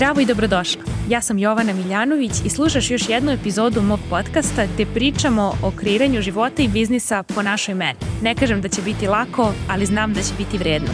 Zdravo 0.00 0.20
i 0.20 0.26
dobrodošla. 0.26 0.82
Ja 1.08 1.20
sam 1.20 1.38
Jovana 1.38 1.72
Miljanović 1.72 2.32
i 2.44 2.48
slušaš 2.48 2.90
još 2.90 3.08
jednu 3.08 3.32
epizodu 3.32 3.82
mog 3.82 4.00
podcasta 4.10 4.66
gde 4.74 4.86
pričamo 4.94 5.52
o 5.62 5.70
kreiranju 5.70 6.22
života 6.22 6.62
i 6.62 6.68
biznisa 6.68 7.22
po 7.22 7.42
našoj 7.42 7.74
meni. 7.74 7.98
Ne 8.22 8.34
kažem 8.34 8.60
da 8.60 8.68
će 8.68 8.82
biti 8.82 9.06
lako, 9.06 9.52
ali 9.68 9.86
znam 9.86 10.14
da 10.14 10.22
će 10.22 10.34
biti 10.38 10.58
vredno. 10.58 10.88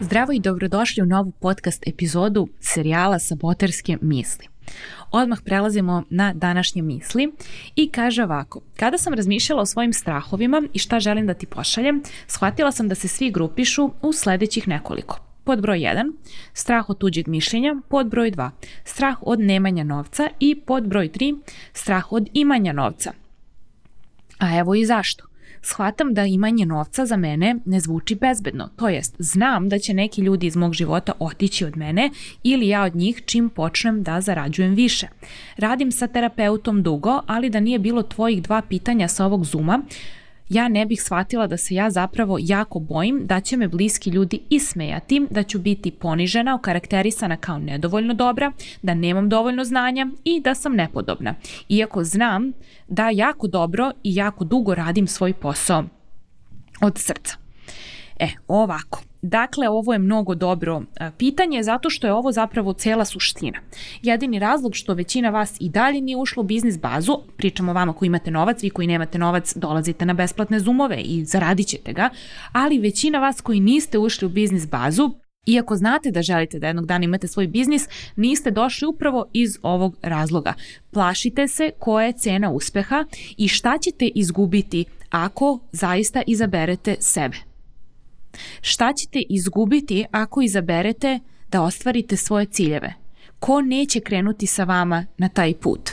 Zdravo 0.00 0.32
i 0.32 0.40
dobrodošli 0.40 1.02
u 1.02 1.06
novu 1.06 1.30
podcast 1.30 1.86
epizodu 1.86 2.48
serijala 2.60 3.18
Saboterske 3.18 3.98
misli. 4.00 4.57
Odmah 5.10 5.38
prelazimo 5.44 6.02
na 6.10 6.32
današnje 6.32 6.82
misli 6.82 7.32
i 7.76 7.90
kaže 7.90 8.22
ovako, 8.22 8.60
kada 8.76 8.98
sam 8.98 9.14
razmišljala 9.14 9.62
o 9.62 9.66
svojim 9.66 9.92
strahovima 9.92 10.62
i 10.72 10.78
šta 10.78 11.00
želim 11.00 11.26
da 11.26 11.34
ti 11.34 11.46
pošaljem, 11.46 12.02
shvatila 12.26 12.72
sam 12.72 12.88
da 12.88 12.94
se 12.94 13.08
svi 13.08 13.30
grupišu 13.30 13.90
u 14.02 14.12
sledećih 14.12 14.68
nekoliko. 14.68 15.20
Pod 15.44 15.60
broj 15.60 15.78
1, 15.78 16.12
strah 16.52 16.90
od 16.90 16.98
tuđeg 16.98 17.28
mišljenja, 17.28 17.74
pod 17.88 18.06
broj 18.06 18.30
2, 18.30 18.50
strah 18.84 19.16
od 19.20 19.40
nemanja 19.40 19.84
novca 19.84 20.28
i 20.40 20.54
pod 20.54 20.86
broj 20.86 21.08
3, 21.08 21.38
strah 21.72 22.12
od 22.12 22.28
imanja 22.32 22.72
novca. 22.72 23.12
A 24.38 24.58
evo 24.58 24.74
i 24.74 24.86
zašto 24.86 25.28
shvatam 25.62 26.14
da 26.14 26.24
imanje 26.24 26.66
novca 26.66 27.06
za 27.06 27.16
mene 27.16 27.56
ne 27.64 27.80
zvuči 27.80 28.14
bezbedno. 28.14 28.68
To 28.76 28.88
jest, 28.88 29.14
znam 29.18 29.68
da 29.68 29.78
će 29.78 29.94
neki 29.94 30.20
ljudi 30.20 30.46
iz 30.46 30.56
mog 30.56 30.74
života 30.74 31.12
otići 31.18 31.64
od 31.64 31.76
mene 31.76 32.10
ili 32.42 32.68
ja 32.68 32.82
od 32.82 32.96
njih 32.96 33.22
čim 33.26 33.48
počnem 33.48 34.02
da 34.02 34.20
zarađujem 34.20 34.74
više. 34.74 35.08
Radim 35.56 35.92
sa 35.92 36.06
terapeutom 36.06 36.82
dugo, 36.82 37.20
ali 37.26 37.50
da 37.50 37.60
nije 37.60 37.78
bilo 37.78 38.02
tvojih 38.02 38.42
dva 38.42 38.62
pitanja 38.62 39.08
sa 39.08 39.24
ovog 39.24 39.44
zuma, 39.44 39.82
ja 40.48 40.68
ne 40.68 40.86
bih 40.86 41.02
shvatila 41.02 41.46
da 41.46 41.56
se 41.56 41.74
ja 41.74 41.90
zapravo 41.90 42.38
jako 42.40 42.78
bojim 42.78 43.26
da 43.26 43.40
će 43.40 43.56
me 43.56 43.68
bliski 43.68 44.10
ljudi 44.10 44.40
ismejati, 44.50 45.26
da 45.30 45.42
ću 45.42 45.58
biti 45.58 45.90
ponižena, 45.90 46.54
okarakterisana 46.54 47.36
kao 47.36 47.58
nedovoljno 47.58 48.14
dobra, 48.14 48.52
da 48.82 48.94
nemam 48.94 49.28
dovoljno 49.28 49.64
znanja 49.64 50.06
i 50.24 50.40
da 50.40 50.54
sam 50.54 50.74
nepodobna. 50.74 51.34
Iako 51.68 52.04
znam 52.04 52.52
da 52.88 53.10
jako 53.10 53.46
dobro 53.46 53.92
i 54.02 54.14
jako 54.14 54.44
dugo 54.44 54.74
radim 54.74 55.06
svoj 55.06 55.32
posao 55.32 55.84
od 56.80 56.98
srca. 56.98 57.36
E, 58.18 58.28
ovako. 58.48 59.07
Dakle, 59.22 59.68
ovo 59.68 59.92
je 59.92 59.98
mnogo 59.98 60.34
dobro 60.34 60.82
e, 60.96 61.10
pitanje 61.18 61.62
zato 61.62 61.90
što 61.90 62.06
je 62.06 62.12
ovo 62.12 62.32
zapravo 62.32 62.72
cela 62.72 63.04
suština. 63.04 63.58
Jedini 64.02 64.38
razlog 64.38 64.74
što 64.74 64.94
većina 64.94 65.30
vas 65.30 65.56
i 65.60 65.68
dalje 65.68 66.00
nije 66.00 66.16
ušlo 66.16 66.40
u 66.40 66.46
biznis 66.46 66.78
bazu, 66.78 67.18
pričamo 67.36 67.72
vama 67.72 67.92
koji 67.92 68.06
imate 68.06 68.30
novac, 68.30 68.62
vi 68.62 68.70
koji 68.70 68.86
nemate 68.86 69.18
novac 69.18 69.56
dolazite 69.56 70.06
na 70.06 70.14
besplatne 70.14 70.60
zoomove 70.60 71.00
i 71.00 71.24
zaradit 71.24 71.66
ćete 71.66 71.92
ga, 71.92 72.10
ali 72.52 72.78
većina 72.78 73.18
vas 73.18 73.40
koji 73.40 73.60
niste 73.60 73.98
ušli 73.98 74.26
u 74.26 74.28
biznis 74.28 74.68
bazu, 74.68 75.10
Iako 75.46 75.76
znate 75.76 76.10
da 76.10 76.22
želite 76.22 76.58
da 76.58 76.66
jednog 76.66 76.86
dana 76.86 77.04
imate 77.04 77.28
svoj 77.28 77.46
biznis, 77.46 77.88
niste 78.16 78.50
došli 78.50 78.88
upravo 78.88 79.26
iz 79.32 79.58
ovog 79.62 79.96
razloga. 80.02 80.54
Plašite 80.90 81.48
se 81.48 81.70
koja 81.78 82.06
je 82.06 82.12
cena 82.12 82.50
uspeha 82.50 83.04
i 83.36 83.48
šta 83.48 83.78
ćete 83.78 84.06
izgubiti 84.06 84.84
ako 85.10 85.58
zaista 85.72 86.22
izaberete 86.26 86.96
sebe. 87.00 87.47
Šta 88.60 88.92
ćete 88.92 89.22
izgubiti 89.28 90.04
ako 90.10 90.42
izaberete 90.42 91.20
da 91.50 91.62
ostvarite 91.62 92.16
svoje 92.16 92.46
ciljeve? 92.46 92.94
Ko 93.38 93.60
neće 93.60 94.00
krenuti 94.00 94.46
sa 94.46 94.64
vama 94.64 95.06
na 95.18 95.28
taj 95.28 95.54
put? 95.54 95.90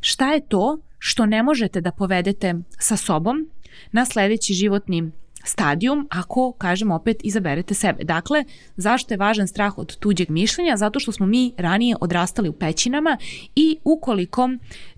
Šta 0.00 0.32
je 0.32 0.48
to 0.48 0.78
što 0.98 1.26
ne 1.26 1.42
možete 1.42 1.80
da 1.80 1.92
povedete 1.92 2.54
sa 2.78 2.96
sobom 2.96 3.50
na 3.92 4.04
sledeći 4.04 4.54
životni 4.54 5.10
stadijum 5.44 6.08
ako, 6.10 6.52
kažem 6.52 6.90
opet, 6.90 7.16
izaberete 7.24 7.74
sebe. 7.74 8.04
Dakle, 8.04 8.44
zašto 8.76 9.14
je 9.14 9.18
važan 9.18 9.48
strah 9.48 9.78
od 9.78 9.96
tuđeg 9.96 10.30
mišljenja? 10.30 10.76
Zato 10.76 11.00
što 11.00 11.12
smo 11.12 11.26
mi 11.26 11.52
ranije 11.56 11.96
odrastali 12.00 12.48
u 12.48 12.52
pećinama 12.52 13.18
i 13.54 13.78
ukoliko 13.84 14.50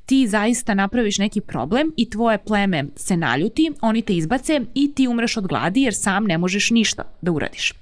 ti 0.08 0.26
zaista 0.26 0.74
napraviš 0.74 1.18
neki 1.18 1.40
problem 1.40 1.92
i 1.96 2.10
tvoje 2.10 2.38
pleme 2.38 2.84
se 2.96 3.16
naljuti, 3.16 3.70
oni 3.80 4.02
te 4.02 4.12
izbace 4.12 4.60
i 4.74 4.92
ti 4.94 5.08
umreš 5.08 5.36
od 5.36 5.46
gladi 5.46 5.82
jer 5.82 5.94
sam 5.94 6.24
ne 6.24 6.38
možeš 6.38 6.70
ništa 6.70 7.02
da 7.22 7.32
uradiš. 7.32 7.74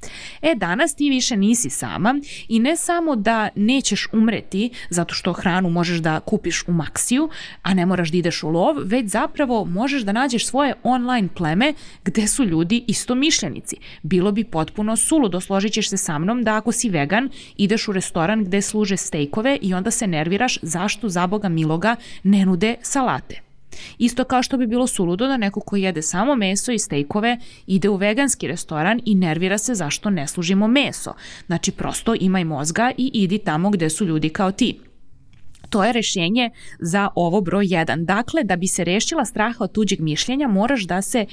E, 0.43 0.55
danas 0.55 0.95
ti 0.95 1.11
više 1.11 1.37
nisi 1.37 1.71
sama 1.71 2.21
i 2.49 2.59
ne 2.59 2.77
samo 2.77 3.17
da 3.17 3.49
nećeš 3.55 4.09
umreti 4.13 4.71
zato 4.91 5.15
što 5.15 5.33
hranu 5.33 5.71
možeš 5.71 5.99
da 5.99 6.21
kupiš 6.21 6.65
u 6.69 6.73
maksiju, 6.73 7.29
a 7.63 7.75
ne 7.75 7.87
moraš 7.87 8.11
da 8.11 8.17
ideš 8.17 8.43
u 8.43 8.49
lov, 8.49 8.77
već 8.85 9.07
zapravo 9.07 9.65
možeš 9.65 10.03
da 10.03 10.13
nađeš 10.13 10.47
svoje 10.47 10.75
online 10.83 11.29
pleme 11.37 11.75
gde 12.05 12.27
su 12.27 12.45
ljudi 12.45 12.85
isto 12.87 13.15
mišljenici. 13.15 13.77
Bilo 14.03 14.33
bi 14.33 14.45
potpuno 14.45 14.97
suludo, 14.97 15.41
složit 15.41 15.73
ćeš 15.73 15.91
se 15.91 15.97
sa 15.97 16.19
mnom 16.19 16.43
da 16.43 16.57
ako 16.57 16.73
si 16.73 16.91
vegan, 16.91 17.31
ideš 17.57 17.89
u 17.89 17.93
restoran 17.93 18.45
gde 18.45 18.63
služe 18.63 18.97
stejkove 18.97 19.59
i 19.63 19.75
onda 19.75 19.91
se 19.91 20.07
nerviraš 20.07 20.59
zašto 20.63 21.09
za 21.09 21.27
Boga 21.27 21.49
miloga 21.49 21.97
ne 22.23 22.47
nude 22.47 22.75
salate. 22.83 23.41
Isto 23.99 24.25
kao 24.25 24.43
što 24.43 24.57
bi 24.57 24.67
bilo 24.67 24.87
suludo 24.87 25.27
da 25.27 25.37
neko 25.37 25.61
ko 25.61 25.77
jede 25.77 26.03
samo 26.03 26.37
meso 26.37 26.73
i 26.73 26.79
stejkove 26.79 27.39
ide 27.67 27.89
u 27.89 27.97
veganski 27.97 28.49
restoran 28.49 29.01
i 29.05 29.15
nervira 29.15 29.59
se 29.59 29.75
zašto 29.75 30.11
ne 30.11 30.27
služimo 30.27 30.69
meso. 30.69 31.15
Znači 31.47 31.73
prosto 31.73 32.15
imaj 32.21 32.45
mozga 32.45 32.93
i 32.99 33.11
idi 33.15 33.39
tamo 33.39 33.71
gde 33.71 33.91
su 33.91 34.05
ljudi 34.05 34.29
kao 34.29 34.53
ti. 34.53 34.79
To 35.71 35.85
je 35.85 35.93
rešenje 35.93 36.51
za 36.79 37.09
ovo 37.15 37.41
broj 37.41 37.67
1. 37.67 38.05
Dakle, 38.05 38.45
da 38.45 38.57
bi 38.57 38.67
se 38.67 38.85
rešila 38.85 39.25
straha 39.25 39.65
od 39.65 39.73
tuđeg 39.73 40.01
mišljenja, 40.01 40.49
moraš 40.49 40.83
da 40.83 41.03
se 41.03 41.27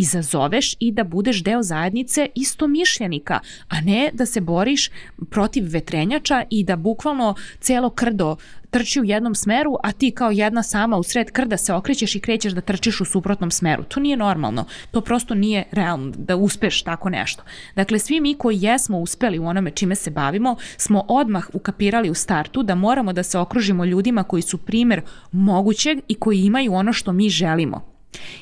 izazoveš 0.00 0.76
i 0.78 0.92
da 0.92 1.04
budeš 1.04 1.42
deo 1.42 1.62
zajednice 1.62 2.28
isto 2.34 2.66
mišljenika, 2.66 3.40
a 3.68 3.80
ne 3.80 4.10
da 4.12 4.26
se 4.26 4.40
boriš 4.40 4.90
protiv 5.30 5.64
vetrenjača 5.66 6.44
i 6.50 6.64
da 6.64 6.76
bukvalno 6.76 7.34
celo 7.60 7.90
krdo 7.90 8.36
trči 8.70 9.00
u 9.00 9.04
jednom 9.04 9.34
smeru, 9.34 9.76
a 9.82 9.92
ti 9.92 10.10
kao 10.10 10.30
jedna 10.30 10.62
sama 10.62 10.96
u 10.96 11.02
sred 11.02 11.30
krda 11.30 11.56
se 11.56 11.72
okrećeš 11.72 12.14
i 12.14 12.20
krećeš 12.20 12.52
da 12.52 12.60
trčiš 12.60 13.00
u 13.00 13.04
suprotnom 13.04 13.50
smeru. 13.50 13.82
To 13.84 14.00
nije 14.00 14.16
normalno. 14.16 14.64
To 14.90 15.00
prosto 15.00 15.34
nije 15.34 15.64
realno 15.72 16.12
da 16.16 16.36
uspeš 16.36 16.82
tako 16.82 17.08
nešto. 17.10 17.42
Dakle, 17.76 17.98
svi 17.98 18.20
mi 18.20 18.34
koji 18.34 18.62
jesmo 18.62 18.98
uspeli 18.98 19.38
u 19.38 19.46
onome 19.46 19.70
čime 19.70 19.94
se 19.94 20.10
bavimo, 20.10 20.56
smo 20.76 21.04
odmah 21.08 21.50
ukapirali 21.52 22.10
u 22.10 22.14
startu 22.14 22.62
da 22.62 22.74
moramo 22.74 23.12
da 23.12 23.22
se 23.22 23.38
okružimo 23.38 23.84
ljudima 23.84 24.22
koji 24.22 24.42
su 24.42 24.58
primer 24.58 25.02
mogućeg 25.32 25.98
i 26.08 26.14
koji 26.14 26.44
imaju 26.44 26.74
ono 26.74 26.92
što 26.92 27.12
mi 27.12 27.28
želimo. 27.28 27.99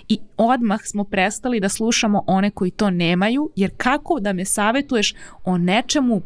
I 0.08 0.18
odmah 0.36 0.80
smo 0.84 1.04
prestali 1.04 1.60
da 1.60 1.68
slušamo 1.68 2.24
one 2.26 2.50
koji 2.50 2.70
to 2.70 2.90
nemaju, 2.90 3.50
jer 3.56 3.70
kako 3.76 4.20
da 4.20 4.32
me 4.32 4.44
savetuješ 4.44 5.14
o 5.44 5.58
nečemu 5.58 6.22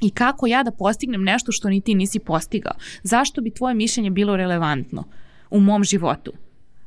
i 0.00 0.10
kako 0.10 0.46
ja 0.46 0.62
da 0.62 0.70
postignem 0.70 1.22
nešto 1.22 1.52
što 1.52 1.68
ni 1.68 1.80
ti 1.80 1.94
nisi 1.94 2.18
postigao? 2.18 2.72
Zašto 3.02 3.40
bi 3.40 3.50
tvoje 3.50 3.74
mišljenje 3.74 4.10
bilo 4.10 4.36
relevantno 4.36 5.04
u 5.50 5.60
mom 5.60 5.84
životu? 5.84 6.32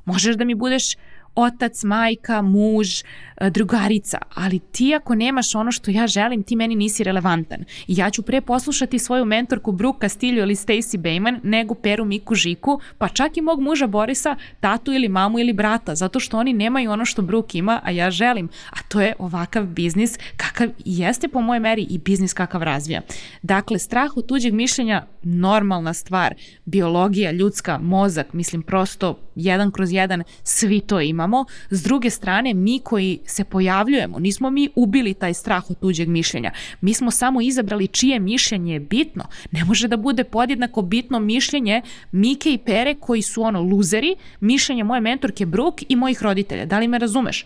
Možeš 0.05 0.35
da 0.35 0.45
mi 0.45 0.55
budeš 0.55 0.95
otac, 1.35 1.83
majka, 1.83 2.41
muž, 2.41 3.03
e, 3.37 3.49
drugarica, 3.49 4.17
ali 4.33 4.59
ti 4.59 4.95
ako 4.95 5.15
nemaš 5.15 5.55
ono 5.55 5.71
što 5.71 5.91
ja 5.91 6.07
želim, 6.07 6.43
ti 6.43 6.55
meni 6.55 6.75
nisi 6.75 7.03
relevantan. 7.03 7.59
I 7.87 7.97
ja 7.97 8.09
ću 8.09 8.21
pre 8.21 8.41
poslušati 8.41 8.99
svoju 8.99 9.25
mentorku 9.25 9.71
Brooke 9.71 9.99
Castillo 9.99 10.41
ili 10.41 10.55
Stacey 10.55 10.97
Bayman 10.97 11.39
nego 11.43 11.73
Peru 11.73 12.05
Miku 12.05 12.35
Žiku, 12.35 12.79
pa 12.97 13.07
čak 13.07 13.37
i 13.37 13.41
mog 13.41 13.61
muža 13.61 13.87
Borisa, 13.87 14.35
tatu 14.59 14.93
ili 14.93 15.09
mamu 15.09 15.39
ili 15.39 15.53
brata, 15.53 15.95
zato 15.95 16.19
što 16.19 16.37
oni 16.37 16.53
nemaju 16.53 16.91
ono 16.91 17.05
što 17.05 17.21
Brooke 17.21 17.57
ima, 17.57 17.81
a 17.83 17.91
ja 17.91 18.11
želim. 18.11 18.49
A 18.69 18.77
to 18.87 19.01
je 19.01 19.15
ovakav 19.19 19.65
biznis 19.65 20.17
kakav 20.37 20.69
jeste 20.85 21.27
po 21.27 21.41
moje 21.41 21.59
meri 21.59 21.87
i 21.89 21.97
biznis 21.97 22.33
kakav 22.33 22.63
razvija. 22.63 23.01
Dakle, 23.41 23.79
strah 23.79 24.17
od 24.17 24.25
tuđeg 24.25 24.53
mišljenja 24.53 25.05
normalna 25.23 25.93
stvar, 25.93 26.35
biologija, 26.65 27.31
ljudska, 27.31 27.77
mozak, 27.77 28.33
mislim 28.33 28.61
prosto 28.61 29.19
jedan 29.35 29.71
kroz 29.71 29.91
jedan, 29.91 30.23
svi 30.43 30.79
to 30.79 31.01
imamo. 31.23 31.45
S 31.69 31.83
druge 31.83 32.09
strane, 32.09 32.53
mi 32.53 32.79
koji 32.79 33.19
se 33.25 33.43
pojavljujemo, 33.43 34.19
nismo 34.19 34.49
mi 34.49 34.69
ubili 34.75 35.13
taj 35.13 35.33
strah 35.33 35.69
od 35.69 35.79
tuđeg 35.79 36.09
mišljenja. 36.09 36.51
Mi 36.81 36.93
smo 36.93 37.11
samo 37.11 37.41
izabrali 37.41 37.87
čije 37.87 38.19
mišljenje 38.19 38.73
je 38.73 38.79
bitno. 38.79 39.23
Ne 39.51 39.65
može 39.65 39.87
da 39.87 39.97
bude 39.97 40.23
podjednako 40.23 40.81
bitno 40.81 41.19
mišljenje 41.19 41.81
Mike 42.11 42.53
i 42.53 42.57
Pere 42.57 42.95
koji 42.95 43.21
su 43.21 43.41
ono 43.41 43.61
luzeri, 43.61 44.15
mišljenje 44.39 44.83
moje 44.83 45.01
mentorke 45.01 45.45
Brooke 45.45 45.85
i 45.89 45.95
mojih 45.95 46.23
roditelja. 46.23 46.65
Da 46.65 46.79
li 46.79 46.87
me 46.87 46.99
razumeš? 46.99 47.45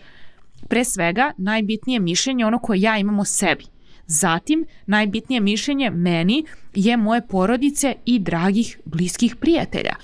Pre 0.68 0.84
svega, 0.84 1.32
najbitnije 1.38 2.00
mišljenje 2.00 2.46
ono 2.46 2.58
koje 2.58 2.80
ja 2.80 2.98
imam 2.98 3.18
o 3.18 3.24
sebi. 3.24 3.64
Zatim, 4.06 4.64
najbitnije 4.86 5.40
mišljenje 5.40 5.90
meni 5.90 6.44
je 6.74 6.96
moje 6.96 7.20
porodice 7.28 7.94
i 8.06 8.18
dragih 8.18 8.78
bliskih 8.84 9.36
prijatelja 9.36 9.94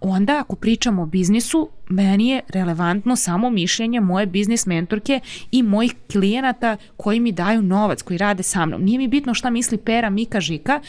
onda 0.00 0.40
ako 0.40 0.56
pričamo 0.56 1.02
o 1.02 1.06
biznisu, 1.06 1.68
meni 1.88 2.28
je 2.28 2.40
relevantno 2.48 3.16
samo 3.16 3.50
mišljenje 3.50 4.00
moje 4.00 4.26
biznis 4.26 4.66
mentorke 4.66 5.20
i 5.50 5.62
mojih 5.62 5.94
klijenata 6.12 6.76
koji 6.96 7.20
mi 7.20 7.32
daju 7.32 7.62
novac, 7.62 8.02
koji 8.02 8.18
rade 8.18 8.42
sa 8.42 8.66
mnom. 8.66 8.82
Nije 8.82 8.98
mi 8.98 9.08
bitno 9.08 9.34
šta 9.34 9.50
misli 9.50 9.78
Pera, 9.78 10.10
Mika, 10.10 10.40
Žika, 10.40 10.80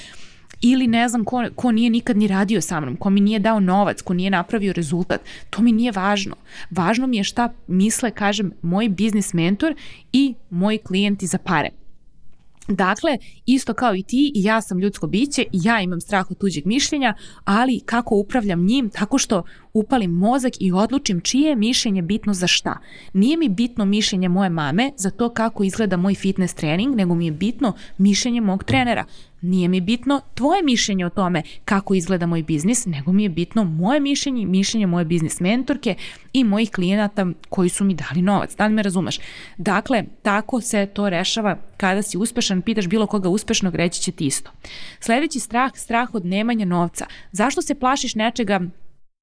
ili 0.62 0.88
ne 0.88 1.10
znam 1.10 1.24
ko, 1.24 1.44
ko 1.56 1.72
nije 1.72 1.90
nikad 1.90 2.18
ni 2.18 2.28
radio 2.28 2.62
sa 2.62 2.80
mnom, 2.80 2.96
ko 2.96 3.10
mi 3.10 3.22
nije 3.22 3.40
dao 3.40 3.60
novac, 3.60 4.02
ko 4.02 4.14
nije 4.14 4.30
napravio 4.30 4.74
rezultat, 4.74 5.22
to 5.50 5.62
mi 5.62 5.72
nije 5.72 5.92
važno. 5.92 6.36
Važno 6.72 7.08
mi 7.08 7.18
je 7.18 7.24
šta 7.24 7.54
misle, 7.68 8.12
kažem, 8.12 8.52
moj 8.62 8.90
biznis 8.90 9.34
mentor 9.34 9.76
i 10.12 10.34
moji 10.50 10.78
klijenti 10.78 11.28
za 11.28 11.38
pare. 11.38 11.70
Dakle, 12.68 13.18
isto 13.46 13.74
kao 13.74 13.96
i 13.96 14.04
ti, 14.04 14.32
i 14.36 14.44
ja 14.44 14.62
sam 14.62 14.80
ljudsko 14.80 15.08
biće 15.08 15.42
i 15.42 15.60
ja 15.64 15.82
imam 15.82 16.02
strah 16.02 16.32
od 16.32 16.38
tuđeg 16.38 16.66
mišljenja, 16.66 17.14
ali 17.44 17.82
kako 17.86 18.16
upravljam 18.16 18.66
njim? 18.66 18.90
Tako 18.90 19.18
što 19.18 19.44
upalim 19.76 20.12
mozak 20.12 20.54
i 20.60 20.72
odlučim 20.72 21.22
čije 21.22 21.50
je 21.50 21.56
mišljenje 21.56 22.02
bitno 22.02 22.34
za 22.34 22.48
šta. 22.48 22.78
Nije 23.14 23.38
mi 23.38 23.50
bitno 23.50 23.86
mišljenje 23.86 24.30
moje 24.30 24.50
mame 24.50 24.92
za 24.98 25.10
to 25.10 25.30
kako 25.30 25.64
izgleda 25.64 25.98
moj 25.98 26.16
fitness 26.16 26.54
trening, 26.54 26.96
nego 26.96 27.16
mi 27.16 27.26
je 27.26 27.32
bitno 27.32 27.74
mišljenje 27.98 28.42
mog 28.42 28.64
trenera. 28.64 29.06
Nije 29.42 29.68
mi 29.68 29.82
bitno 29.82 30.22
tvoje 30.34 30.64
mišljenje 30.64 31.06
o 31.06 31.10
tome 31.10 31.44
kako 31.66 31.94
izgleda 31.94 32.26
moj 32.26 32.44
biznis, 32.44 32.86
nego 32.86 33.12
mi 33.12 33.24
je 33.24 33.30
bitno 33.30 33.64
moje 33.64 34.00
mišljenje, 34.00 34.46
mišljenje 34.46 34.88
moje 34.88 35.06
biznis 35.06 35.40
mentorke 35.40 35.96
i 36.34 36.44
mojih 36.44 36.72
klijenata 36.72 37.28
koji 37.50 37.70
su 37.70 37.84
mi 37.84 37.94
dali 37.94 38.22
novac. 38.22 38.56
Da 38.56 38.68
li 38.68 38.74
me 38.74 38.84
razumeš? 38.84 39.20
Dakle, 39.58 40.04
tako 40.22 40.62
se 40.62 40.86
to 40.86 41.10
rešava 41.10 41.58
kada 41.78 42.02
si 42.02 42.18
uspešan, 42.18 42.62
pitaš 42.62 42.88
bilo 42.88 43.08
koga 43.08 43.30
uspešnog, 43.30 43.76
reći 43.76 44.02
će 44.02 44.12
ti 44.12 44.26
isto. 44.26 44.52
Sledeći 45.00 45.40
strah, 45.40 45.72
strah 45.76 46.16
od 46.16 46.26
nemanja 46.26 46.66
novca. 46.66 47.06
Zašto 47.32 47.62
se 47.62 47.76
plašiš 47.76 48.16
nečega 48.16 48.62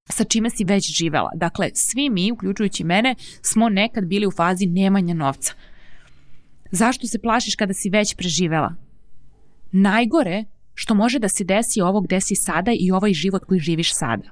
sa 0.08 0.25
čime 0.25 0.50
si 0.50 0.64
već 0.64 0.93
živela. 0.93 1.31
Dakle, 1.34 1.70
svi 1.75 2.10
mi, 2.10 2.32
uključujući 2.32 2.84
mene, 2.84 3.14
smo 3.43 3.69
nekad 3.69 4.04
bili 4.04 4.26
u 4.26 4.31
fazi 4.31 4.66
nemanja 4.66 5.14
novca. 5.14 5.52
Zašto 6.70 7.06
se 7.06 7.19
plašiš 7.19 7.54
kada 7.54 7.75
si 7.75 7.90
već 7.90 8.14
preživela? 8.14 8.75
Najgore 9.72 10.44
što 10.75 10.94
može 10.94 11.19
da 11.19 11.28
se 11.28 11.44
desi 11.44 11.81
ovo 11.81 12.00
gde 12.00 12.20
si 12.20 12.34
sada 12.34 12.72
i 12.78 12.90
ovaj 12.90 13.12
život 13.12 13.44
koji 13.44 13.60
živiš 13.60 13.94
sada. 13.94 14.28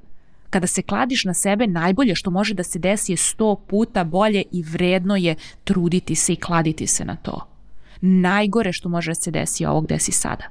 Kada 0.50 0.66
se 0.66 0.82
kladiš 0.82 1.24
na 1.24 1.34
sebe, 1.34 1.66
najbolje 1.66 2.14
što 2.14 2.30
može 2.30 2.54
da 2.54 2.62
se 2.62 2.78
desi 2.78 3.12
je 3.12 3.16
sto 3.16 3.64
puta 3.68 4.04
bolje 4.04 4.42
i 4.52 4.62
vredno 4.62 5.16
je 5.16 5.34
truditi 5.64 6.14
se 6.14 6.32
i 6.32 6.36
kladiti 6.36 6.86
se 6.86 7.04
na 7.04 7.16
to. 7.16 7.46
Najgore 8.00 8.72
što 8.72 8.88
može 8.88 9.10
da 9.10 9.14
se 9.14 9.30
desi 9.30 9.62
je 9.62 9.68
ovo 9.68 9.80
gde 9.80 9.98
si 9.98 10.12
sada. 10.12 10.44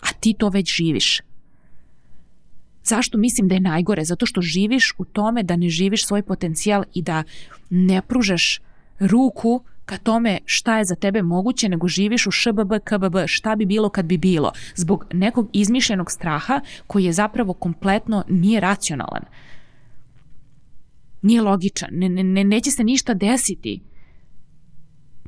A 0.00 0.12
ti 0.20 0.34
to 0.38 0.48
već 0.48 0.74
živiš. 0.74 1.20
Zašto 2.86 3.18
mislim 3.18 3.48
da 3.48 3.54
je 3.54 3.60
najgore? 3.60 4.04
Zato 4.04 4.26
što 4.26 4.40
živiš 4.40 4.94
u 4.98 5.04
tome 5.04 5.42
da 5.42 5.56
ne 5.56 5.68
živiš 5.68 6.06
svoj 6.06 6.22
potencijal 6.22 6.84
i 6.94 7.02
da 7.02 7.22
ne 7.70 8.02
pružaš 8.02 8.60
ruku 8.98 9.62
ka 9.84 9.96
tome 9.96 10.38
šta 10.44 10.78
je 10.78 10.84
za 10.84 10.94
tebe 10.94 11.22
moguće, 11.22 11.68
nego 11.68 11.88
živiš 11.88 12.26
u 12.26 12.30
šbb, 12.30 12.72
kbb, 12.84 13.16
šta 13.26 13.56
bi 13.56 13.66
bilo 13.66 13.88
kad 13.88 14.04
bi 14.04 14.18
bilo, 14.18 14.52
zbog 14.74 15.06
nekog 15.12 15.50
izmišljenog 15.52 16.10
straha 16.10 16.60
koji 16.86 17.04
je 17.04 17.12
zapravo 17.12 17.52
kompletno 17.52 18.24
nije 18.28 18.60
racionalan. 18.60 19.22
Nije 21.22 21.42
logičan, 21.42 21.88
ne, 21.92 22.08
ne, 22.08 22.44
neće 22.44 22.70
se 22.70 22.84
ništa 22.84 23.14
desiti 23.14 23.80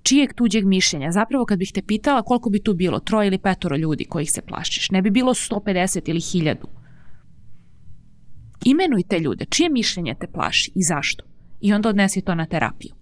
čijeg 0.02 0.34
tuđeg 0.34 0.64
mišljenja. 0.64 1.12
Zapravo 1.12 1.44
kad 1.44 1.58
bih 1.58 1.72
te 1.74 1.82
pitala 1.82 2.22
koliko 2.22 2.50
bi 2.50 2.62
tu 2.62 2.74
bilo, 2.74 2.98
troje 2.98 3.26
ili 3.26 3.38
petoro 3.38 3.76
ljudi 3.76 4.04
kojih 4.04 4.32
se 4.32 4.42
plašiš, 4.42 4.90
ne 4.90 5.02
bi 5.02 5.10
bilo 5.10 5.34
150 5.34 6.10
ili 6.10 6.20
1000. 6.20 6.77
Imenuj 8.64 9.02
te 9.02 9.18
ljude, 9.18 9.44
čije 9.44 9.68
mišljenje 9.68 10.14
te 10.20 10.26
plaši 10.26 10.72
i 10.74 10.82
zašto. 10.82 11.24
I 11.60 11.72
onda 11.72 11.88
odnesi 11.88 12.20
to 12.20 12.34
na 12.34 12.46
terapiju. 12.46 12.94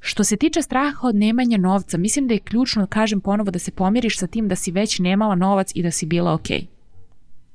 Što 0.00 0.24
se 0.24 0.36
tiče 0.36 0.62
straha 0.62 1.08
od 1.08 1.16
nemanja 1.16 1.58
novca, 1.58 1.98
mislim 1.98 2.28
da 2.28 2.34
je 2.34 2.40
ključno, 2.40 2.86
kažem 2.86 3.20
ponovo, 3.20 3.50
da 3.50 3.58
se 3.58 3.70
pomiriš 3.70 4.18
sa 4.18 4.26
tim 4.26 4.48
da 4.48 4.56
si 4.56 4.70
već 4.70 4.98
nemala 4.98 5.34
novac 5.34 5.72
i 5.74 5.82
da 5.82 5.90
si 5.90 6.06
bila 6.06 6.34
okej. 6.34 6.60
Okay. 6.60 6.66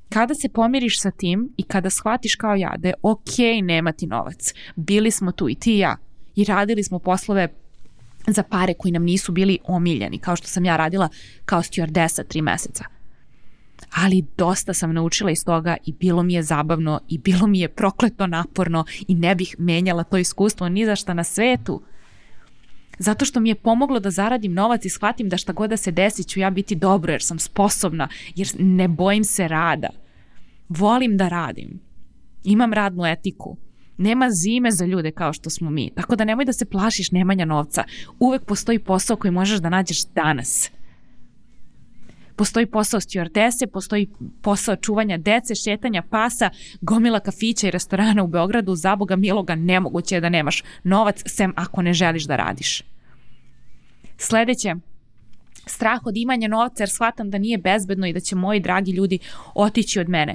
Kada 0.08 0.34
se 0.34 0.48
pomiriš 0.48 1.00
sa 1.00 1.10
tim 1.10 1.52
i 1.56 1.62
kada 1.62 1.90
shvatiš 1.90 2.34
kao 2.34 2.54
ja 2.54 2.74
da 2.78 2.88
je 2.88 2.94
okej 3.02 3.44
okay 3.44 3.64
nemati 3.64 4.06
novac, 4.06 4.54
bili 4.76 5.10
smo 5.10 5.32
tu 5.32 5.48
i 5.48 5.54
ti 5.54 5.74
i 5.74 5.78
ja 5.78 5.96
i 6.36 6.44
radili 6.44 6.82
smo 6.82 6.98
poslove 6.98 7.48
za 8.26 8.42
pare 8.42 8.74
koji 8.74 8.92
nam 8.92 9.02
nisu 9.02 9.32
bili 9.32 9.58
omiljeni, 9.64 10.18
kao 10.18 10.36
što 10.36 10.46
sam 10.46 10.64
ja 10.64 10.76
radila 10.76 11.08
kao 11.44 11.62
stewardesa 11.62 12.24
tri 12.28 12.42
meseca 12.42 12.95
ali 13.94 14.24
dosta 14.36 14.74
sam 14.74 14.94
naučila 14.94 15.30
iz 15.30 15.44
toga 15.44 15.76
i 15.84 15.92
bilo 15.92 16.22
mi 16.22 16.34
je 16.34 16.42
zabavno 16.42 17.00
i 17.08 17.18
bilo 17.18 17.46
mi 17.46 17.60
je 17.60 17.68
prokleto 17.68 18.26
naporno 18.26 18.84
i 19.08 19.14
ne 19.14 19.34
bih 19.34 19.56
menjala 19.58 20.04
to 20.04 20.18
iskustvo 20.18 20.68
ni 20.68 20.86
za 20.86 20.96
šta 20.96 21.14
na 21.14 21.24
svetu. 21.24 21.82
Zato 22.98 23.24
što 23.24 23.40
mi 23.40 23.48
je 23.48 23.54
pomoglo 23.54 24.00
da 24.00 24.10
zaradim 24.10 24.54
novac 24.54 24.84
i 24.84 24.88
shvatim 24.88 25.28
da 25.28 25.36
šta 25.36 25.52
god 25.52 25.70
da 25.70 25.76
se 25.76 25.90
desi 25.90 26.24
ću 26.24 26.40
ja 26.40 26.50
biti 26.50 26.74
dobro 26.74 27.12
jer 27.12 27.22
sam 27.22 27.38
sposobna, 27.38 28.08
jer 28.34 28.48
ne 28.58 28.88
bojim 28.88 29.24
se 29.24 29.48
rada. 29.48 29.88
Volim 30.68 31.16
da 31.16 31.28
radim. 31.28 31.80
Imam 32.44 32.72
radnu 32.72 33.06
etiku. 33.06 33.56
Nema 33.98 34.30
zime 34.30 34.70
za 34.70 34.84
ljude 34.86 35.10
kao 35.10 35.32
što 35.32 35.50
smo 35.50 35.70
mi. 35.70 35.90
Tako 35.94 36.16
da 36.16 36.24
nemoj 36.24 36.44
da 36.44 36.52
se 36.52 36.64
plašiš 36.64 37.10
nemanja 37.10 37.44
novca. 37.44 37.84
Uvek 38.18 38.44
postoji 38.44 38.78
posao 38.78 39.16
koji 39.16 39.30
možeš 39.30 39.58
da 39.58 39.68
nađeš 39.68 40.04
danas. 40.04 40.70
Postoji 42.36 42.66
posao 42.66 43.00
stewardese, 43.00 43.66
postoji 43.66 44.08
posao 44.42 44.76
čuvanja 44.76 45.16
dece, 45.16 45.54
šetanja 45.54 46.02
pasa, 46.10 46.50
gomila 46.80 47.20
kafića 47.20 47.68
i 47.68 47.70
restorana 47.70 48.22
u 48.22 48.26
Beogradu, 48.26 48.74
za 48.74 48.96
Boga 48.96 49.16
miloga 49.16 49.54
nemoguće 49.54 50.14
je 50.14 50.20
da 50.20 50.28
nemaš 50.28 50.62
novac, 50.84 51.22
sem 51.26 51.52
ako 51.56 51.82
ne 51.82 51.92
želiš 51.92 52.24
da 52.24 52.36
radiš. 52.36 52.82
Sledeće, 54.18 54.74
strah 55.66 56.06
od 56.06 56.16
imanja 56.16 56.48
novca 56.48 56.82
jer 56.82 56.90
shvatam 56.90 57.30
da 57.30 57.38
nije 57.38 57.58
bezbedno 57.58 58.06
i 58.06 58.12
da 58.12 58.20
će 58.20 58.36
moji 58.36 58.60
dragi 58.60 58.92
ljudi 58.92 59.18
otići 59.54 60.00
od 60.00 60.08
mene. 60.08 60.34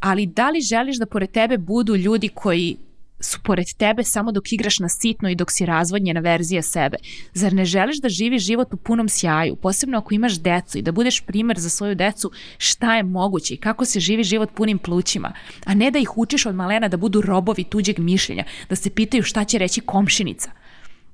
Ali 0.00 0.26
da 0.26 0.50
li 0.50 0.60
želiš 0.60 0.96
da 0.96 1.06
pored 1.06 1.30
tebe 1.30 1.58
budu 1.58 1.96
ljudi 1.96 2.28
koji 2.28 2.76
su 3.22 3.38
pored 3.42 3.66
tebe 3.76 4.04
samo 4.04 4.32
dok 4.32 4.52
igraš 4.52 4.78
na 4.78 4.88
sitno 4.88 5.28
i 5.28 5.34
dok 5.34 5.50
si 5.52 5.66
razvodnjena 5.66 6.20
verzija 6.20 6.62
sebe. 6.62 6.96
Zar 7.34 7.52
ne 7.52 7.64
želiš 7.64 8.00
da 8.00 8.08
živiš 8.08 8.42
život 8.42 8.74
u 8.74 8.76
punom 8.76 9.08
sjaju, 9.08 9.56
posebno 9.56 9.98
ako 9.98 10.14
imaš 10.14 10.40
decu 10.40 10.78
i 10.78 10.82
da 10.82 10.92
budeš 10.92 11.20
primer 11.20 11.58
za 11.58 11.70
svoju 11.70 11.94
decu 11.94 12.30
šta 12.58 12.96
je 12.96 13.02
moguće 13.02 13.54
i 13.54 13.56
kako 13.56 13.84
se 13.84 14.00
živi 14.00 14.24
život 14.24 14.50
punim 14.54 14.78
plućima, 14.78 15.32
a 15.64 15.74
ne 15.74 15.90
da 15.90 15.98
ih 15.98 16.18
učiš 16.18 16.46
od 16.46 16.54
malena 16.54 16.88
da 16.88 16.96
budu 16.96 17.20
robovi 17.20 17.64
tuđeg 17.64 17.98
mišljenja, 17.98 18.44
da 18.68 18.76
se 18.76 18.90
pitaju 18.90 19.22
šta 19.22 19.44
će 19.44 19.58
reći 19.58 19.80
komšinica. 19.80 20.50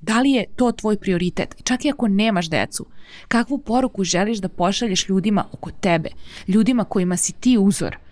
Da 0.01 0.21
li 0.21 0.31
je 0.31 0.45
to 0.55 0.71
tvoj 0.71 0.97
prioritet? 0.97 1.55
Čak 1.63 1.85
i 1.85 1.89
ako 1.89 2.07
nemaš 2.07 2.49
decu, 2.49 2.85
kakvu 3.27 3.57
poruku 3.57 4.03
želiš 4.03 4.37
da 4.37 4.49
pošalješ 4.49 5.09
ljudima 5.09 5.45
oko 5.51 5.71
tebe, 5.71 6.09
ljudima 6.47 6.83
kojima 6.83 7.17
si 7.17 7.33
ti 7.33 7.57
uzor– 7.57 7.97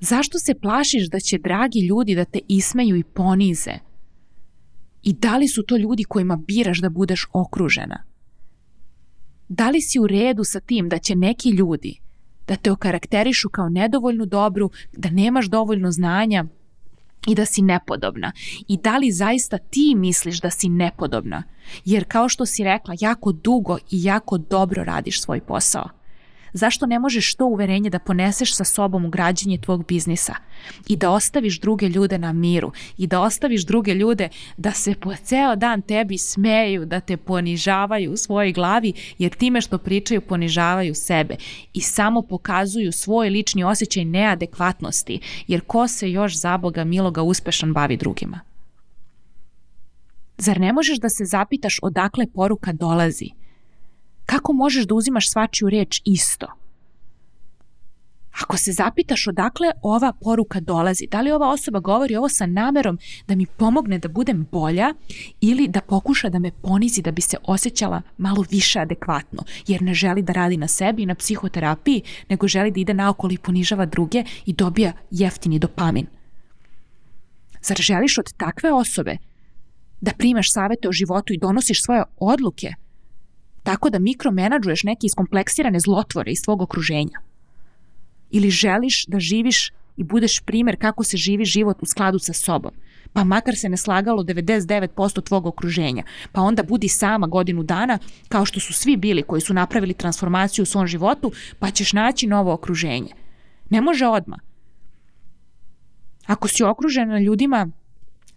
Zašto 0.00 0.38
se 0.38 0.54
plašiš 0.54 1.08
da 1.10 1.20
će 1.20 1.38
dragi 1.38 1.86
ljudi 1.86 2.14
da 2.14 2.24
te 2.24 2.38
ismeju 2.48 2.96
i 2.96 3.04
ponize? 3.04 3.74
I 5.02 5.12
da 5.12 5.36
li 5.36 5.48
su 5.48 5.62
to 5.62 5.76
ljudi 5.76 6.04
kojima 6.04 6.36
biraš 6.36 6.80
da 6.80 6.88
budeš 6.88 7.26
okružena? 7.32 8.04
Da 9.48 9.70
li 9.70 9.80
si 9.80 9.98
u 9.98 10.06
redu 10.06 10.44
sa 10.44 10.60
tim 10.60 10.88
da 10.88 10.98
će 10.98 11.14
neki 11.14 11.50
ljudi 11.50 12.00
da 12.48 12.56
te 12.56 12.70
okarakterišu 12.70 13.48
kao 13.48 13.68
nedovoljnu 13.68 14.26
dobru, 14.26 14.70
da 14.92 15.10
nemaš 15.10 15.46
dovoljno 15.46 15.90
znanja 15.90 16.44
i 17.28 17.34
da 17.34 17.46
si 17.46 17.62
nepodobna? 17.62 18.32
I 18.68 18.76
da 18.76 18.98
li 18.98 19.12
zaista 19.12 19.58
ti 19.58 19.94
misliš 19.96 20.40
da 20.40 20.50
si 20.50 20.68
nepodobna? 20.68 21.42
Jer 21.84 22.04
kao 22.08 22.28
što 22.28 22.46
si 22.46 22.64
rekla, 22.64 22.94
jako 23.00 23.32
dugo 23.32 23.76
i 23.90 24.04
jako 24.04 24.38
dobro 24.38 24.84
radiš 24.84 25.22
svoj 25.22 25.40
posao. 25.40 25.88
Zašto 26.52 26.86
ne 26.86 26.98
možeš 26.98 27.34
to 27.34 27.46
uverenje 27.46 27.90
da 27.90 27.98
poneseš 27.98 28.54
sa 28.54 28.64
sobom 28.64 29.04
u 29.04 29.08
građenje 29.08 29.58
tvog 29.58 29.86
biznisa 29.86 30.34
i 30.88 30.96
da 30.96 31.10
ostaviš 31.10 31.60
druge 31.60 31.88
ljude 31.88 32.18
na 32.18 32.32
miru 32.32 32.72
i 32.98 33.06
da 33.06 33.20
ostaviš 33.20 33.66
druge 33.66 33.94
ljude 33.94 34.28
da 34.56 34.72
se 34.72 34.94
po 34.94 35.14
ceo 35.14 35.56
dan 35.56 35.82
tebi 35.82 36.18
smeju, 36.18 36.84
da 36.84 37.00
te 37.00 37.16
ponižavaju 37.16 38.12
u 38.12 38.16
svojoj 38.16 38.52
glavi 38.52 38.92
jer 39.18 39.34
time 39.34 39.60
što 39.60 39.78
pričaju 39.78 40.20
ponižavaju 40.20 40.94
sebe 40.94 41.36
i 41.74 41.80
samo 41.80 42.22
pokazuju 42.22 42.92
svoj 42.92 43.28
lični 43.30 43.64
osjećaj 43.64 44.04
neadekvatnosti 44.04 45.20
jer 45.46 45.60
ko 45.60 45.88
se 45.88 46.10
još 46.10 46.36
za 46.36 46.58
Boga 46.58 46.84
miloga 46.84 47.22
uspešan 47.22 47.72
bavi 47.72 47.96
drugima? 47.96 48.40
Zar 50.38 50.60
ne 50.60 50.72
možeš 50.72 50.98
da 50.98 51.08
se 51.08 51.24
zapitaš 51.24 51.78
odakle 51.82 52.26
poruka 52.34 52.72
dolazi? 52.72 53.30
Kako 54.26 54.52
možeš 54.52 54.86
da 54.86 54.94
uzimaš 54.94 55.30
svačiju 55.30 55.70
reč 55.70 56.02
isto? 56.04 56.46
Ako 58.42 58.56
se 58.56 58.72
zapitaš 58.72 59.26
odakle 59.26 59.70
ova 59.82 60.12
poruka 60.20 60.60
dolazi, 60.60 61.06
da 61.10 61.20
li 61.20 61.32
ova 61.32 61.48
osoba 61.48 61.80
govori 61.80 62.16
ovo 62.16 62.28
sa 62.28 62.46
namerom 62.46 62.98
da 63.28 63.34
mi 63.34 63.46
pomogne 63.46 63.98
da 63.98 64.08
budem 64.08 64.46
bolja 64.52 64.94
ili 65.40 65.68
da 65.68 65.80
pokuša 65.80 66.28
da 66.28 66.38
me 66.38 66.50
ponizi 66.62 67.02
da 67.02 67.10
bi 67.10 67.20
se 67.20 67.36
osjećala 67.44 68.02
malo 68.18 68.44
više 68.50 68.80
adekvatno, 68.80 69.42
jer 69.66 69.82
ne 69.82 69.94
želi 69.94 70.22
da 70.22 70.32
radi 70.32 70.56
na 70.56 70.68
sebi 70.68 71.02
i 71.02 71.06
na 71.06 71.14
psihoterapiji, 71.14 72.02
nego 72.28 72.48
želi 72.48 72.70
da 72.70 72.80
ide 72.80 72.94
naokolo 72.94 73.32
i 73.32 73.38
ponižava 73.38 73.86
druge 73.86 74.24
i 74.46 74.52
dobija 74.52 74.92
jeftini 75.10 75.58
dopamin. 75.58 76.06
Zar 77.62 77.76
želiš 77.80 78.18
od 78.18 78.32
takve 78.36 78.72
osobe 78.72 79.16
da 80.00 80.12
primaš 80.18 80.52
savete 80.52 80.88
o 80.88 80.92
životu 80.92 81.32
i 81.32 81.38
donosiš 81.38 81.82
svoje 81.82 82.02
odluke– 82.16 82.74
tako 83.66 83.90
da 83.90 83.98
mikromenadžuješ 83.98 84.82
neke 84.82 85.06
iskompleksirane 85.06 85.80
zlotvore 85.80 86.30
iz 86.30 86.42
tvog 86.44 86.62
okruženja? 86.62 87.18
Ili 88.30 88.50
želiš 88.50 89.06
da 89.06 89.20
živiš 89.20 89.72
i 89.96 90.04
budeš 90.04 90.40
primer 90.40 90.76
kako 90.80 91.04
se 91.04 91.16
živi 91.16 91.44
život 91.44 91.82
u 91.82 91.86
skladu 91.86 92.18
sa 92.18 92.32
sobom? 92.32 92.70
Pa 93.12 93.24
makar 93.24 93.56
se 93.56 93.68
ne 93.68 93.76
slagalo 93.76 94.22
99% 94.22 95.24
tvog 95.24 95.46
okruženja. 95.46 96.02
Pa 96.32 96.40
onda 96.40 96.62
budi 96.62 96.88
sama 96.88 97.26
godinu 97.26 97.62
dana 97.62 97.98
kao 98.28 98.44
što 98.44 98.60
su 98.60 98.72
svi 98.72 98.96
bili 98.96 99.22
koji 99.22 99.40
su 99.40 99.54
napravili 99.54 99.94
transformaciju 99.94 100.62
u 100.62 100.66
svom 100.66 100.86
životu, 100.86 101.32
pa 101.58 101.70
ćeš 101.70 101.92
naći 101.92 102.26
novo 102.26 102.52
okruženje. 102.52 103.12
Ne 103.70 103.80
može 103.80 104.06
odma. 104.06 104.38
Ako 106.26 106.48
si 106.48 106.64
okružena 106.64 107.18
ljudima 107.18 107.70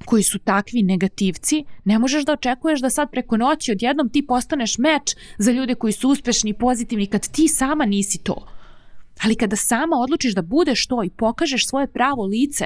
koji 0.05 0.23
su 0.23 0.39
takvi 0.39 0.83
negativci, 0.83 1.65
ne 1.85 1.99
možeš 1.99 2.25
da 2.25 2.33
očekuješ 2.33 2.81
da 2.81 2.89
sad 2.89 3.11
preko 3.11 3.37
noći 3.37 3.71
odjednom 3.71 4.09
ti 4.09 4.25
postaneš 4.27 4.77
meč 4.77 5.15
za 5.37 5.51
ljude 5.51 5.75
koji 5.75 5.93
su 5.93 6.09
uspešni 6.09 6.49
i 6.49 6.53
pozitivni 6.53 7.07
kad 7.07 7.31
ti 7.31 7.47
sama 7.47 7.85
nisi 7.85 8.17
to. 8.17 8.47
Ali 9.23 9.35
kada 9.35 9.55
sama 9.55 9.95
odlučiš 9.95 10.35
da 10.35 10.41
budeš 10.41 10.87
to 10.87 11.03
i 11.03 11.09
pokažeš 11.09 11.67
svoje 11.67 11.87
pravo 11.87 12.25
lice, 12.25 12.65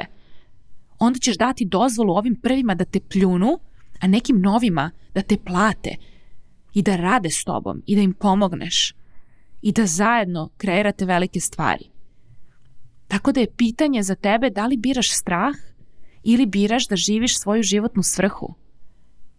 onda 1.00 1.20
ćeš 1.20 1.38
dati 1.38 1.66
dozvolu 1.66 2.14
ovim 2.14 2.36
prvima 2.36 2.76
da 2.76 2.86
te 2.86 3.00
pljunu, 3.00 3.60
a 4.00 4.08
nekim 4.08 4.42
novima 4.42 4.92
da 5.14 5.22
te 5.22 5.38
plate 5.38 5.96
i 6.74 6.82
da 6.82 6.96
rade 6.96 7.30
s 7.30 7.44
tobom 7.44 7.82
i 7.86 7.96
da 7.96 8.02
im 8.02 8.14
pomogneš 8.14 8.94
i 9.62 9.72
da 9.72 9.86
zajedno 9.86 10.50
kreirate 10.58 11.06
velike 11.06 11.40
stvari. 11.40 11.90
Tako 13.08 13.32
da 13.32 13.40
je 13.40 13.52
pitanje 13.58 14.04
za 14.04 14.16
tebe 14.16 14.50
da 14.50 14.66
li 14.66 14.78
biraš 14.78 15.12
strah 15.12 15.56
ili 16.24 16.46
biraš 16.46 16.88
da 16.88 16.96
živiš 16.96 17.40
svoju 17.40 17.64
životnu 17.64 18.04
svrhu. 18.04 18.54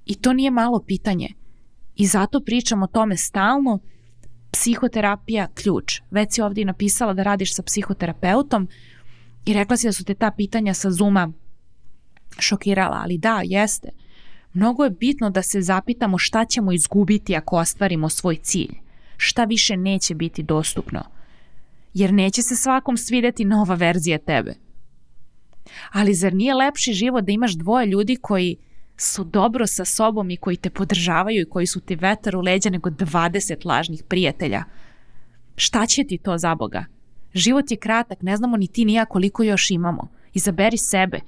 I 0.06 0.14
to 0.14 0.32
nije 0.32 0.50
malo 0.50 0.82
pitanje. 0.86 1.28
I 1.96 2.06
zato 2.06 2.40
pričam 2.40 2.82
o 2.82 2.86
tome 2.86 3.16
stalno. 3.16 3.78
Psihoterapija 4.52 5.48
ključ. 5.54 6.00
Već 6.10 6.34
si 6.34 6.42
ovdje 6.42 6.64
napisala 6.64 7.14
da 7.14 7.22
radiš 7.22 7.54
sa 7.54 7.62
psihoterapeutom 7.62 8.68
i 9.46 9.52
rekla 9.52 9.76
si 9.76 9.86
da 9.86 9.92
su 9.92 10.04
te 10.04 10.14
ta 10.14 10.30
pitanja 10.30 10.74
sa 10.74 10.90
Zuma 10.90 11.32
šokirala, 12.38 13.00
ali 13.02 13.18
da, 13.18 13.40
jeste. 13.44 13.88
Mnogo 14.52 14.84
je 14.84 14.90
bitno 14.90 15.30
da 15.30 15.42
se 15.42 15.60
zapitamo 15.60 16.18
šta 16.18 16.44
ćemo 16.44 16.72
izgubiti 16.72 17.36
ako 17.36 17.56
ostvarimo 17.56 18.08
svoj 18.08 18.36
cilj. 18.36 18.74
Šta 19.16 19.44
više 19.44 19.76
neće 19.76 20.14
biti 20.14 20.42
dostupno. 20.42 21.02
Jer 21.94 22.12
neće 22.12 22.42
se 22.42 22.56
svakom 22.56 22.96
svideti 22.96 23.44
nova 23.44 23.74
verzija 23.74 24.18
tebe. 24.18 24.54
Ali 25.92 26.14
zar 26.14 26.34
nije 26.34 26.54
lepši 26.54 26.92
život 26.92 27.24
da 27.24 27.32
imaš 27.32 27.52
dvoje 27.52 27.86
ljudi 27.86 28.16
koji 28.16 28.56
su 28.96 29.24
dobro 29.24 29.66
sa 29.66 29.84
sobom 29.84 30.30
i 30.30 30.36
koji 30.36 30.56
te 30.56 30.70
podržavaju 30.70 31.42
i 31.42 31.48
koji 31.50 31.66
su 31.66 31.80
ti 31.80 31.96
vetar 31.96 32.36
u 32.36 32.40
leđa 32.40 32.70
nego 32.70 32.90
20 32.90 33.66
lažnih 33.66 34.02
prijatelja? 34.08 34.64
Šta 35.56 35.86
će 35.86 36.04
ti 36.04 36.18
to 36.18 36.38
za 36.38 36.54
Boga? 36.54 36.84
Život 37.34 37.70
je 37.70 37.76
kratak, 37.76 38.22
ne 38.22 38.36
znamo 38.36 38.56
ni 38.56 38.66
ti 38.66 38.84
ni 38.84 38.94
ja 38.94 39.04
koliko 39.04 39.42
još 39.42 39.70
imamo. 39.70 40.08
Izaberi 40.34 40.78
sebe. 40.78 41.20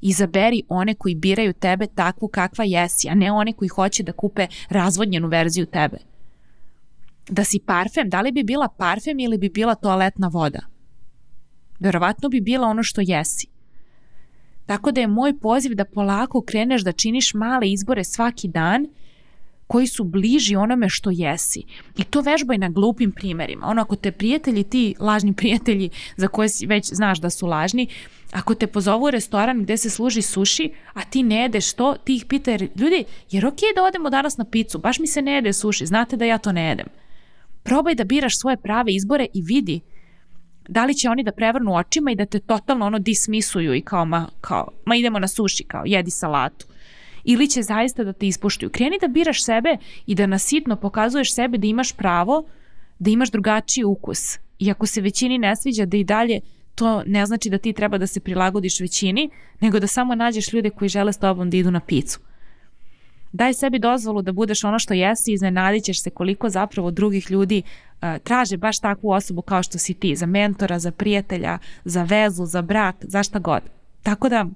Izaberi 0.00 0.62
one 0.68 0.94
koji 0.94 1.14
biraju 1.14 1.52
tebe 1.52 1.86
takvu 1.86 2.28
kakva 2.28 2.64
jesi, 2.64 3.08
a 3.08 3.14
ne 3.14 3.32
one 3.32 3.52
koji 3.52 3.68
hoće 3.68 4.02
da 4.02 4.12
kupe 4.12 4.46
razvodnjenu 4.68 5.28
verziju 5.28 5.66
tebe. 5.66 5.96
Da 7.28 7.44
si 7.44 7.58
parfem, 7.66 8.10
da 8.10 8.20
li 8.20 8.32
bi 8.32 8.42
bila 8.42 8.68
parfem 8.68 9.18
ili 9.18 9.38
bi 9.38 9.48
bila 9.48 9.74
toaletna 9.74 10.28
voda? 10.28 10.60
Verovatno 11.80 12.28
bi 12.28 12.40
bila 12.40 12.68
ono 12.68 12.82
što 12.82 13.00
jesi. 13.00 13.55
Tako 14.66 14.92
da 14.92 15.00
je 15.00 15.06
moj 15.06 15.38
poziv 15.38 15.74
da 15.74 15.84
polako 15.84 16.40
kreneš 16.40 16.82
da 16.82 16.92
činiš 16.92 17.34
male 17.34 17.70
izbore 17.70 18.04
svaki 18.04 18.48
dan 18.48 18.86
koji 19.66 19.86
su 19.86 20.04
bliži 20.04 20.56
onome 20.56 20.88
što 20.88 21.10
jesi. 21.10 21.62
I 21.96 22.04
to 22.04 22.20
vežbaj 22.20 22.58
na 22.58 22.68
glupim 22.68 23.12
primerima. 23.12 23.66
Ono, 23.66 23.82
ako 23.82 23.96
te 23.96 24.12
prijatelji, 24.12 24.64
ti 24.64 24.94
lažni 25.00 25.32
prijatelji 25.32 25.90
za 26.16 26.28
koje 26.28 26.48
već 26.66 26.92
znaš 26.92 27.20
da 27.20 27.30
su 27.30 27.46
lažni, 27.46 27.88
ako 28.32 28.54
te 28.54 28.66
pozovu 28.66 29.04
u 29.04 29.10
restoran 29.10 29.62
gde 29.62 29.76
se 29.76 29.90
služi 29.90 30.22
suši, 30.22 30.72
a 30.94 31.04
ti 31.04 31.22
ne 31.22 31.42
jedeš 31.42 31.72
to, 31.72 31.96
ti 32.04 32.16
ih 32.16 32.24
pita, 32.24 32.50
jer, 32.50 32.68
ljudi, 32.76 33.04
jer 33.30 33.46
ok 33.46 33.58
da 33.76 33.82
odemo 33.82 34.10
danas 34.10 34.36
na 34.36 34.44
picu, 34.44 34.78
baš 34.78 34.98
mi 34.98 35.06
se 35.06 35.22
ne 35.22 35.32
jede 35.32 35.52
suši, 35.52 35.86
znate 35.86 36.16
da 36.16 36.24
ja 36.24 36.38
to 36.38 36.52
ne 36.52 36.68
jedem. 36.68 36.86
Probaj 37.62 37.94
da 37.94 38.04
biraš 38.04 38.38
svoje 38.38 38.56
prave 38.56 38.94
izbore 38.94 39.26
i 39.34 39.42
vidi 39.42 39.80
da 40.68 40.84
li 40.84 40.94
će 40.94 41.08
oni 41.08 41.22
da 41.22 41.32
prevrnu 41.32 41.74
očima 41.74 42.10
i 42.10 42.16
da 42.16 42.26
te 42.26 42.40
totalno 42.40 42.86
ono 42.86 42.98
dismisuju 42.98 43.74
i 43.74 43.80
kao 43.80 44.04
ma, 44.04 44.28
kao, 44.40 44.68
ma 44.84 44.96
idemo 44.96 45.18
na 45.18 45.28
suši, 45.28 45.64
kao 45.64 45.82
jedi 45.86 46.10
salatu. 46.10 46.66
Ili 47.24 47.48
će 47.48 47.62
zaista 47.62 48.04
da 48.04 48.12
te 48.12 48.26
ispuštuju. 48.26 48.70
Kreni 48.70 48.98
da 49.00 49.08
biraš 49.08 49.44
sebe 49.44 49.76
i 50.06 50.14
da 50.14 50.26
nasitno 50.26 50.76
pokazuješ 50.76 51.34
sebe 51.34 51.58
da 51.58 51.66
imaš 51.66 51.92
pravo, 51.92 52.44
da 52.98 53.10
imaš 53.10 53.30
drugačiji 53.30 53.84
ukus. 53.84 54.38
I 54.58 54.70
ako 54.70 54.86
se 54.86 55.00
većini 55.00 55.38
ne 55.38 55.56
sviđa 55.56 55.84
da 55.84 55.96
i 55.96 56.04
dalje 56.04 56.40
to 56.74 57.02
ne 57.06 57.26
znači 57.26 57.50
da 57.50 57.58
ti 57.58 57.72
treba 57.72 57.98
da 57.98 58.06
se 58.06 58.20
prilagodiš 58.20 58.80
većini, 58.80 59.30
nego 59.60 59.80
da 59.80 59.86
samo 59.86 60.14
nađeš 60.14 60.52
ljude 60.52 60.70
koji 60.70 60.88
žele 60.88 61.12
s 61.12 61.18
tobom 61.18 61.50
da 61.50 61.56
idu 61.56 61.70
na 61.70 61.80
picu. 61.80 62.20
Daj 63.36 63.54
sebi 63.54 63.78
dozvolu 63.78 64.22
da 64.22 64.32
budeš 64.32 64.64
ono 64.64 64.78
što 64.78 64.94
jesi 64.94 65.30
i 65.30 65.34
iznenadit 65.34 65.84
ćeš 65.84 66.02
se 66.02 66.10
koliko 66.10 66.48
zapravo 66.48 66.90
drugih 66.90 67.30
ljudi 67.30 67.62
traže 68.24 68.56
baš 68.56 68.78
takvu 68.80 69.10
osobu 69.10 69.42
kao 69.42 69.62
što 69.62 69.78
si 69.78 69.94
ti, 69.94 70.16
za 70.16 70.26
mentora, 70.26 70.78
za 70.78 70.90
prijatelja, 70.90 71.58
za 71.84 72.02
vezu, 72.02 72.46
za 72.46 72.62
brak, 72.62 72.96
za 73.00 73.22
šta 73.22 73.38
god. 73.38 73.60
Tako 74.02 74.28
da 74.28 74.46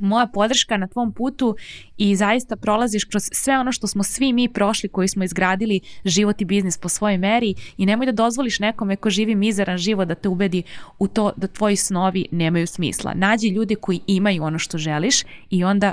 moja 0.00 0.26
podrška 0.26 0.76
na 0.76 0.86
tvom 0.86 1.12
putu 1.12 1.56
i 1.96 2.16
zaista 2.16 2.56
prolaziš 2.56 3.04
kroz 3.04 3.22
sve 3.32 3.58
ono 3.58 3.72
što 3.72 3.86
smo 3.86 4.02
svi 4.02 4.32
mi 4.32 4.48
prošli 4.48 4.88
koji 4.88 5.08
smo 5.08 5.24
izgradili 5.24 5.80
život 6.04 6.40
i 6.40 6.44
biznis 6.44 6.78
po 6.78 6.88
svojoj 6.88 7.18
meri 7.18 7.54
i 7.76 7.86
nemoj 7.86 8.06
da 8.06 8.12
dozvoliš 8.12 8.58
nekome 8.58 8.96
ko 8.96 9.10
živi 9.10 9.34
mizeran 9.34 9.78
život 9.78 10.08
da 10.08 10.14
te 10.14 10.28
ubedi 10.28 10.62
u 10.98 11.08
to 11.08 11.32
da 11.36 11.46
tvoji 11.46 11.76
snovi 11.76 12.26
nemaju 12.30 12.66
smisla. 12.66 13.14
Nađi 13.14 13.48
ljude 13.48 13.74
koji 13.74 14.00
imaju 14.06 14.42
ono 14.42 14.58
što 14.58 14.78
želiš 14.78 15.22
i 15.50 15.64
onda 15.64 15.92